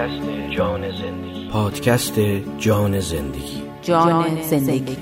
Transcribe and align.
پادکست 0.00 0.50
جان 0.50 0.90
زندگی. 0.90 1.48
پادکست 1.52 2.20
جان 2.58 3.00
زندگی. 3.00 3.62
جان 3.82 4.42
زندگی. 4.42 4.96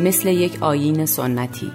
مثل 0.00 0.28
یک 0.28 0.62
آیین 0.62 1.06
سنتی. 1.06 1.72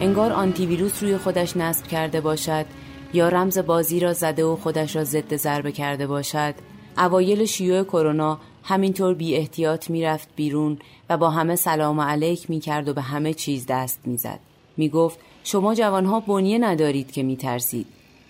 انگار 0.00 0.32
آنتی 0.32 0.66
ویروس 0.66 1.02
روی 1.02 1.16
خودش 1.16 1.56
نصب 1.56 1.86
کرده 1.86 2.20
باشد 2.20 2.66
یا 3.12 3.28
رمز 3.28 3.58
بازی 3.58 4.00
را 4.00 4.12
زده 4.12 4.44
و 4.44 4.56
خودش 4.56 4.96
را 4.96 5.04
ضد 5.04 5.36
ضربه 5.36 5.72
کرده 5.72 6.06
باشد. 6.06 6.54
اوایل 6.98 7.44
شیوع 7.44 7.84
کرونا 7.84 8.38
همینطور 8.68 9.14
بی 9.14 9.36
احتیاط 9.36 9.90
می‌رفت 9.90 10.28
بیرون 10.36 10.78
و 11.10 11.16
با 11.16 11.30
همه 11.30 11.56
سلام 11.56 12.00
علیک 12.00 12.50
می 12.50 12.60
کرد 12.60 12.88
و 12.88 12.92
به 12.94 13.02
همه 13.02 13.34
چیز 13.34 13.66
دست 13.68 14.00
می‌زد. 14.04 14.40
می 14.76 14.88
گفت 14.88 15.18
شما 15.44 15.74
جوانها 15.74 16.20
بنیه 16.20 16.58
ندارید 16.58 17.12
که 17.12 17.22
می 17.22 17.36
ترسید. 17.36 17.86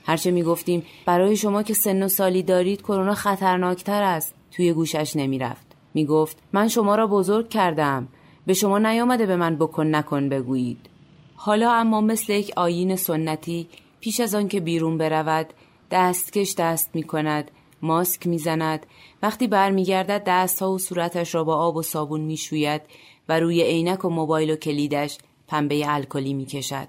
هرچه 0.06 0.30
می 0.30 0.42
گفتیم 0.42 0.82
برای 1.06 1.36
شما 1.36 1.62
که 1.62 1.74
سن 1.74 2.02
و 2.02 2.08
سالی 2.08 2.42
دارید 2.42 2.82
کرونا 2.82 3.14
خطرناکتر 3.14 4.02
است. 4.02 4.34
توی 4.52 4.72
گوشش 4.72 5.16
رفت. 5.16 5.66
می 5.94 6.04
گفت 6.04 6.38
من 6.52 6.68
شما 6.68 6.94
را 6.94 7.06
بزرگ 7.06 7.48
کردم. 7.48 8.08
به 8.46 8.54
شما 8.54 8.78
نیامده 8.78 9.26
به 9.26 9.36
من 9.36 9.56
بکن 9.56 9.86
نکن 9.86 10.28
بگویید. 10.28 10.78
حالا 11.36 11.72
اما 11.72 12.00
مثل 12.00 12.32
یک 12.32 12.52
آیین 12.56 12.96
سنتی 12.96 13.68
پیش 14.00 14.20
از 14.20 14.34
آن 14.34 14.48
که 14.48 14.60
بیرون 14.60 14.98
برود 14.98 15.46
دستکش 15.90 16.54
دست 16.58 16.90
می 16.94 17.02
کند 17.02 17.50
ماسک 17.82 18.26
می‌زند. 18.26 18.86
وقتی 19.22 19.46
برمیگردد 19.46 20.22
دستها 20.26 20.72
و 20.72 20.78
صورتش 20.78 21.34
را 21.34 21.44
با 21.44 21.56
آب 21.56 21.76
و 21.76 21.82
صابون 21.82 22.20
می‌شوید 22.20 22.82
و 23.28 23.40
روی 23.40 23.62
عینک 23.62 24.04
و 24.04 24.08
موبایل 24.08 24.50
و 24.50 24.56
کلیدش 24.56 25.18
پنبه 25.48 25.92
الکلی 25.92 26.34
می‌کشد. 26.34 26.88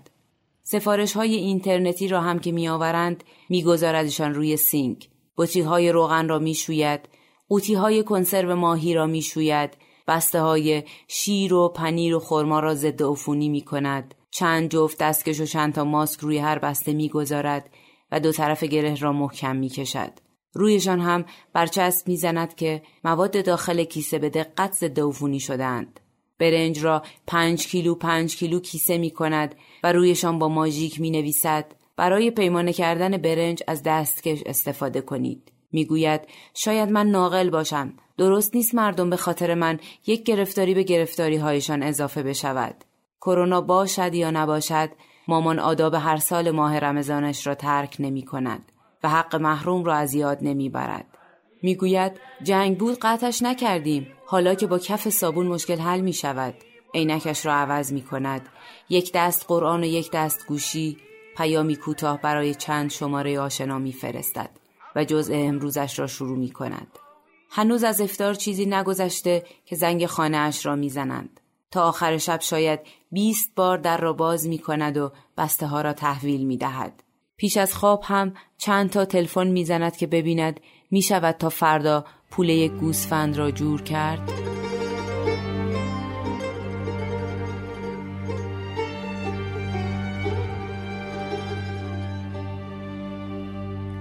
سفارش 0.64 1.14
های 1.14 1.36
اینترنتی 1.36 2.08
را 2.08 2.22
هم 2.22 2.40
که 2.40 2.52
میآورند 2.52 3.24
میگذاردشان 3.50 4.34
روی 4.34 4.58
سینک. 4.58 5.10
بطری 5.38 5.62
های 5.62 5.92
روغن 5.92 6.28
را 6.28 6.40
می‌شوید. 6.40 7.10
قوطی 7.50 7.74
های 7.74 8.04
کنسرو 8.04 8.56
ماهی 8.56 8.94
را 8.94 9.06
می‌شوید. 9.06 9.78
بسته 10.08 10.42
های 10.42 10.84
شیر 11.08 11.54
و 11.54 11.70
پنیر 11.70 12.16
و 12.16 12.20
خرما 12.20 12.60
را 12.60 12.76
ضد 12.76 13.04
عفونی 13.04 13.50
می. 13.50 13.66
چند 14.32 14.70
جفت 14.70 14.98
دستکش 14.98 15.40
و 15.40 15.46
چند 15.46 15.74
تا 15.74 15.84
ماسک 15.84 16.20
روی 16.20 16.38
هر 16.38 16.60
بسته 16.60 16.94
می‌گذارد 16.94 17.70
و 18.12 18.20
دو 18.20 18.32
طرف 18.32 18.64
گره 18.64 18.96
را 18.96 19.14
محکم 19.14 19.56
می 19.56 19.70
کشد. 19.70 20.29
رویشان 20.54 21.00
هم 21.00 21.26
برچسب 21.54 22.08
می‌زند 22.08 22.56
که 22.56 22.82
مواد 23.04 23.46
داخل 23.46 23.84
کیسه 23.84 24.20
به 24.20 24.30
دقت 24.30 24.74
ضد 24.74 25.00
عفونی 25.00 25.40
شدند. 25.40 26.00
برنج 26.40 26.80
را 26.80 27.04
پنج 27.28 27.68
کیلو 27.68 27.96
پنج 27.96 28.36
کیلو 28.36 28.60
کیسه 28.60 28.98
می 28.98 29.12
کند 29.12 29.56
و 29.84 29.92
رویشان 29.92 30.40
با 30.40 30.48
ماژیک 30.48 31.02
می 31.02 31.12
نویسد 31.12 31.66
برای 31.98 32.32
پیمانه 32.32 32.74
کردن 32.74 33.18
برنج 33.18 33.64
از 33.68 33.84
دستکش 33.84 34.44
استفاده 34.46 35.02
کنید. 35.02 35.52
می‌گوید 35.72 36.22
شاید 36.54 36.92
من 36.92 37.08
ناقل 37.08 37.50
باشم 37.50 37.94
درست 38.18 38.56
نیست 38.56 38.76
مردم 38.76 39.10
به 39.10 39.18
خاطر 39.18 39.54
من 39.54 39.80
یک 40.08 40.24
گرفتاری 40.24 40.74
به 40.74 40.84
گرفتاری 40.84 41.38
هایشان 41.38 41.84
اضافه 41.84 42.24
بشود. 42.24 42.84
کرونا 43.22 43.62
باشد 43.62 44.16
یا 44.16 44.32
نباشد 44.32 44.90
مامان 45.28 45.60
آداب 45.60 45.94
هر 45.94 46.18
سال 46.18 46.52
ماه 46.52 46.80
رمضانش 46.80 47.48
را 47.48 47.56
ترک 47.56 47.96
نمی 48.00 48.26
کند. 48.26 48.72
و 49.04 49.10
حق 49.10 49.36
محروم 49.36 49.84
را 49.84 49.96
از 49.96 50.14
یاد 50.14 50.38
نمی‌برد. 50.42 51.06
می‌گوید 51.62 52.12
جنگ 52.44 52.78
بود 52.78 52.98
قطعش 53.02 53.42
نکردیم 53.42 54.08
حالا 54.26 54.56
که 54.56 54.68
با 54.68 54.80
کف 54.80 55.10
صابون 55.10 55.48
مشکل 55.48 55.80
حل 55.80 56.00
می 56.02 56.14
شود. 56.14 56.54
عینکش 56.94 57.46
را 57.46 57.54
عوض 57.54 57.94
می 57.94 58.02
کند. 58.02 58.50
یک 58.90 59.12
دست 59.14 59.46
قرآن 59.48 59.84
و 59.84 59.86
یک 59.86 60.12
دست 60.12 60.48
گوشی 60.48 60.98
پیامی 61.38 61.76
کوتاه 61.76 62.22
برای 62.22 62.56
چند 62.56 62.90
شماره 62.90 63.40
آشنا 63.40 63.80
می 63.80 63.94
فرستد 63.94 64.50
و 64.96 65.04
جزء 65.04 65.34
امروزش 65.34 66.00
را 66.00 66.08
شروع 66.08 66.38
می 66.38 66.50
کند. 66.50 67.00
هنوز 67.50 67.84
از 67.84 68.02
افتار 68.02 68.34
چیزی 68.34 68.66
نگذشته 68.66 69.44
که 69.66 69.76
زنگ 69.76 70.06
خانه 70.06 70.38
اش 70.38 70.66
را 70.66 70.76
می‌زنند. 70.76 71.40
تا 71.72 71.84
آخر 71.84 72.18
شب 72.18 72.42
شاید 72.42 72.80
20 73.12 73.56
بار 73.56 73.78
در 73.78 73.98
را 73.98 74.14
باز 74.14 74.48
می 74.48 74.60
کند 74.60 74.98
و 74.98 75.12
بسته 75.38 75.68
ها 75.68 75.82
را 75.82 75.94
تحویل 75.94 76.46
می 76.46 76.58
دهد. 76.58 77.04
پیش 77.40 77.58
از 77.58 77.76
خواب 77.76 78.02
هم 78.06 78.34
چند 78.58 78.90
تا 78.90 79.06
تلفن 79.06 79.48
می‌زند 79.48 79.98
که 79.98 80.08
ببیند 80.08 80.60
می 80.92 81.02
شود 81.02 81.36
تا 81.36 81.50
فردا 81.50 82.06
پوله 82.32 82.68
گوسفند 82.68 83.38
را 83.38 83.52
جور 83.52 83.82
کرد؟ 83.82 84.32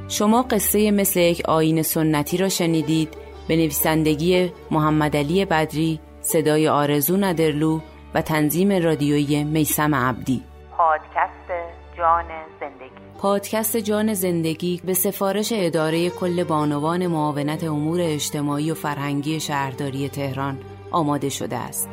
شما 0.08 0.42
قصه 0.42 0.90
مثل 0.90 1.20
یک 1.20 1.42
آین 1.48 1.82
سنتی 1.82 2.36
را 2.36 2.48
شنیدید. 2.48 3.16
به 3.48 3.56
نویسندگی 3.56 4.52
محمد 4.70 5.16
علی 5.16 5.44
بدری 5.44 6.00
صدای 6.20 6.68
آرزو 6.68 7.16
ندرلو 7.16 7.80
و 8.14 8.22
تنظیم 8.22 8.82
رادیویی 8.82 9.44
میسم 9.44 9.94
عبدی. 9.94 10.42
پادکست 10.76 11.50
جان 11.96 12.24
زندگی 12.60 12.77
پادکست 13.18 13.76
جان 13.76 14.14
زندگی 14.14 14.80
به 14.84 14.94
سفارش 14.94 15.52
اداره 15.56 16.10
کل 16.10 16.44
بانوان 16.44 17.06
معاونت 17.06 17.64
امور 17.64 18.00
اجتماعی 18.02 18.70
و 18.70 18.74
فرهنگی 18.74 19.40
شهرداری 19.40 20.08
تهران 20.08 20.58
آماده 20.90 21.28
شده 21.28 21.56
است. 21.56 21.88